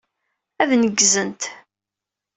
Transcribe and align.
Ad 0.61 0.71
neggzent. 0.81 1.41